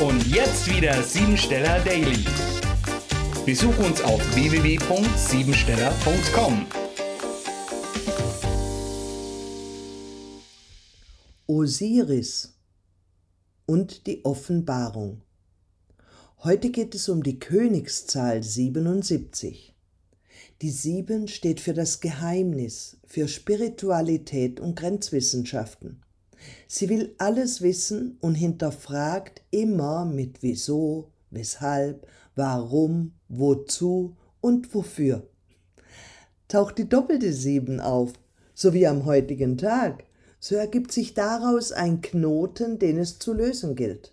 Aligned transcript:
Und 0.00 0.26
jetzt 0.26 0.68
wieder 0.68 1.00
Siebensteller 1.04 1.78
Daily. 1.84 2.24
Besuch 3.46 3.78
uns 3.78 4.02
auf 4.02 4.20
www.siebensteller.com. 4.34 6.66
Osiris 11.46 12.58
und 13.66 14.08
die 14.08 14.24
Offenbarung. 14.24 15.22
Heute 16.42 16.70
geht 16.70 16.96
es 16.96 17.08
um 17.08 17.22
die 17.22 17.38
Königszahl 17.38 18.42
77. 18.42 19.76
Die 20.60 20.70
7 20.70 21.28
steht 21.28 21.60
für 21.60 21.72
das 21.72 22.00
Geheimnis, 22.00 22.96
für 23.06 23.28
Spiritualität 23.28 24.58
und 24.58 24.74
Grenzwissenschaften. 24.74 26.02
Sie 26.66 26.88
will 26.88 27.14
alles 27.18 27.62
wissen 27.62 28.18
und 28.20 28.34
hinterfragt 28.34 29.42
immer 29.50 30.04
mit 30.04 30.42
wieso, 30.42 31.10
weshalb, 31.30 32.06
warum, 32.34 33.12
wozu 33.28 34.16
und 34.40 34.74
wofür. 34.74 35.26
Taucht 36.48 36.78
die 36.78 36.88
doppelte 36.88 37.32
Sieben 37.32 37.80
auf, 37.80 38.12
so 38.54 38.72
wie 38.72 38.86
am 38.86 39.04
heutigen 39.04 39.58
Tag, 39.58 40.04
so 40.38 40.54
ergibt 40.56 40.92
sich 40.92 41.14
daraus 41.14 41.72
ein 41.72 42.02
Knoten, 42.02 42.78
den 42.78 42.98
es 42.98 43.18
zu 43.18 43.32
lösen 43.32 43.74
gilt. 43.74 44.12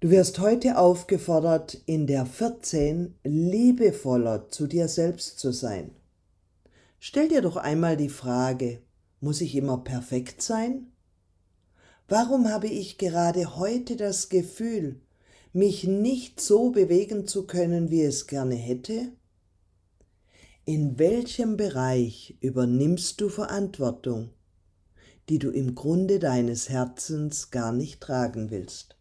Du 0.00 0.10
wirst 0.10 0.38
heute 0.38 0.78
aufgefordert, 0.78 1.82
in 1.84 2.06
der 2.06 2.24
14 2.24 3.14
liebevoller 3.22 4.48
zu 4.48 4.66
dir 4.66 4.88
selbst 4.88 5.38
zu 5.38 5.52
sein. 5.52 5.90
Stell 6.98 7.28
dir 7.28 7.42
doch 7.42 7.56
einmal 7.56 7.96
die 7.96 8.08
Frage, 8.08 8.80
muss 9.20 9.40
ich 9.40 9.54
immer 9.54 9.78
perfekt 9.78 10.42
sein? 10.42 10.92
Warum 12.08 12.48
habe 12.48 12.66
ich 12.66 12.98
gerade 12.98 13.56
heute 13.56 13.96
das 13.96 14.28
Gefühl, 14.28 15.00
mich 15.52 15.84
nicht 15.84 16.40
so 16.40 16.70
bewegen 16.70 17.26
zu 17.26 17.46
können, 17.46 17.90
wie 17.90 18.02
es 18.02 18.26
gerne 18.26 18.56
hätte? 18.56 19.12
In 20.64 20.98
welchem 20.98 21.56
Bereich 21.56 22.36
übernimmst 22.40 23.20
du 23.20 23.28
Verantwortung, 23.28 24.30
die 25.28 25.38
du 25.38 25.50
im 25.50 25.74
Grunde 25.74 26.18
deines 26.18 26.68
Herzens 26.68 27.50
gar 27.50 27.72
nicht 27.72 28.00
tragen 28.00 28.50
willst? 28.50 28.96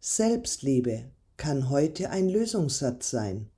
Selbstliebe 0.00 1.10
kann 1.36 1.68
heute 1.68 2.10
ein 2.10 2.28
Lösungssatz 2.28 3.10
sein. 3.10 3.50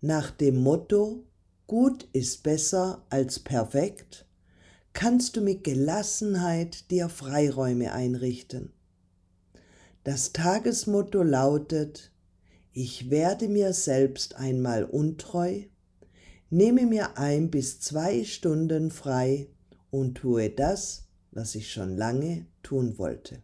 Nach 0.00 0.30
dem 0.30 0.60
Motto 0.62 1.24
Gut 1.66 2.08
ist 2.12 2.42
besser 2.42 3.04
als 3.08 3.38
perfekt 3.38 4.26
kannst 4.92 5.36
du 5.36 5.40
mit 5.40 5.64
Gelassenheit 5.64 6.90
dir 6.90 7.08
Freiräume 7.08 7.92
einrichten. 7.92 8.72
Das 10.04 10.32
Tagesmotto 10.32 11.22
lautet, 11.22 12.12
ich 12.72 13.10
werde 13.10 13.48
mir 13.48 13.72
selbst 13.72 14.36
einmal 14.36 14.84
untreu, 14.84 15.62
nehme 16.50 16.86
mir 16.86 17.18
ein 17.18 17.50
bis 17.50 17.80
zwei 17.80 18.24
Stunden 18.24 18.90
frei 18.90 19.48
und 19.90 20.16
tue 20.16 20.50
das, 20.50 21.08
was 21.30 21.54
ich 21.54 21.72
schon 21.72 21.96
lange 21.96 22.46
tun 22.62 22.98
wollte. 22.98 23.42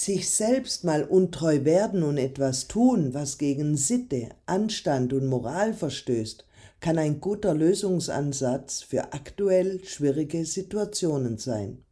Sich 0.00 0.30
selbst 0.30 0.84
mal 0.84 1.02
untreu 1.02 1.64
werden 1.64 2.04
und 2.04 2.18
etwas 2.18 2.68
tun, 2.68 3.14
was 3.14 3.36
gegen 3.36 3.76
Sitte, 3.76 4.28
Anstand 4.46 5.12
und 5.12 5.26
Moral 5.26 5.74
verstößt, 5.74 6.46
kann 6.78 6.98
ein 6.98 7.20
guter 7.20 7.52
Lösungsansatz 7.52 8.80
für 8.80 9.12
aktuell 9.12 9.84
schwierige 9.84 10.44
Situationen 10.44 11.36
sein. 11.36 11.82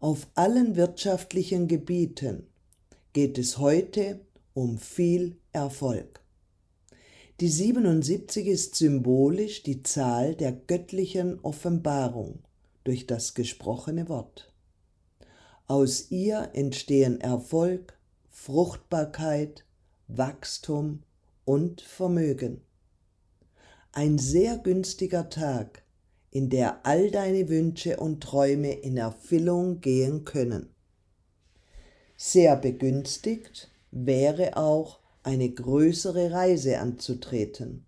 Auf 0.00 0.26
allen 0.34 0.74
wirtschaftlichen 0.74 1.68
Gebieten 1.68 2.48
geht 3.12 3.38
es 3.38 3.58
heute 3.58 4.18
um 4.52 4.76
viel 4.78 5.36
Erfolg. 5.52 6.24
Die 7.38 7.50
77 7.50 8.48
ist 8.48 8.74
symbolisch 8.74 9.62
die 9.62 9.84
Zahl 9.84 10.34
der 10.34 10.50
göttlichen 10.50 11.38
Offenbarung 11.38 12.40
durch 12.82 13.06
das 13.06 13.34
gesprochene 13.34 14.08
Wort. 14.08 14.53
Aus 15.66 16.10
ihr 16.10 16.50
entstehen 16.52 17.20
Erfolg, 17.20 17.98
Fruchtbarkeit, 18.30 19.64
Wachstum 20.08 21.02
und 21.44 21.80
Vermögen 21.80 22.60
ein 23.96 24.18
sehr 24.18 24.58
günstiger 24.58 25.28
Tag, 25.30 25.84
in 26.32 26.50
der 26.50 26.84
all 26.84 27.12
deine 27.12 27.48
Wünsche 27.48 27.98
und 27.98 28.20
Träume 28.20 28.72
in 28.72 28.96
Erfüllung 28.96 29.80
gehen 29.80 30.24
können. 30.24 30.74
Sehr 32.16 32.56
begünstigt 32.56 33.70
wäre 33.92 34.56
auch 34.56 34.98
eine 35.22 35.48
größere 35.48 36.32
Reise 36.32 36.80
anzutreten. 36.80 37.86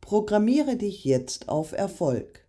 Programmiere 0.00 0.76
dich 0.76 1.04
jetzt 1.04 1.50
auf 1.50 1.72
Erfolg. 1.72 2.46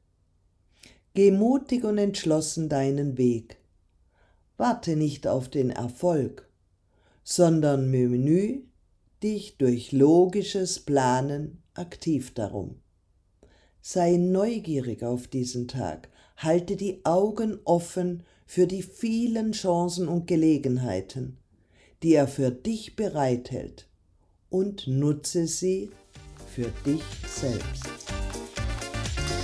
Geh 1.13 1.31
mutig 1.31 1.84
und 1.84 1.97
entschlossen 1.97 2.69
deinen 2.69 3.18
Weg. 3.18 3.58
Warte 4.59 4.97
nicht 4.97 5.25
auf 5.25 5.47
den 5.47 5.70
Erfolg, 5.70 6.50
sondern 7.24 7.90
Menü 7.90 8.64
dich 9.24 9.58
durch 9.58 9.94
logisches 9.94 10.81
Planen 10.81 11.64
aktiv 11.75 12.34
darum. 12.34 12.81
Sei 13.81 14.18
neugierig 14.18 15.02
auf 15.02 15.30
diesen 15.30 15.70
Tag, 15.70 16.09
halte 16.36 16.75
die 16.75 17.06
Augen 17.06 17.59
offen 17.64 18.24
für 18.46 18.68
die 18.68 18.84
vielen 18.84 19.53
Chancen 19.53 20.09
und 20.09 20.28
Gelegenheiten, 20.28 21.38
die 22.03 22.16
er 22.16 22.28
für 22.28 22.52
dich 22.52 22.97
bereithält 22.97 23.88
und 24.50 24.88
nutze 24.88 25.47
sie 25.47 25.90
für 26.53 26.70
dich 26.86 27.03
selbst. 27.30 27.86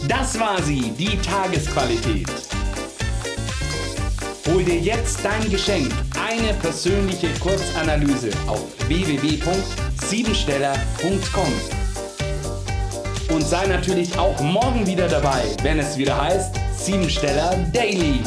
Das 0.09 0.37
war 0.37 0.61
sie, 0.61 0.91
die 0.91 1.17
Tagesqualität. 1.21 2.54
Hol 4.47 4.63
dir 4.63 4.79
jetzt 4.79 5.19
dein 5.23 5.49
Geschenk, 5.49 5.91
eine 6.23 6.53
persönliche 6.55 7.29
Kurzanalyse 7.39 8.29
auf 8.45 8.61
www.siebensteller.com 8.87 11.53
und 13.35 13.41
sei 13.41 13.65
natürlich 13.65 14.15
auch 14.19 14.39
morgen 14.41 14.85
wieder 14.85 15.07
dabei, 15.07 15.41
wenn 15.63 15.79
es 15.79 15.97
wieder 15.97 16.21
heißt 16.21 16.55
Siebensteller 16.77 17.55
Daily. 17.73 18.19